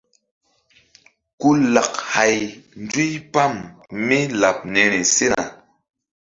[1.39, 2.37] Ku lak hay
[2.83, 3.53] nzuypam
[4.07, 5.41] mí laɓ niri sena.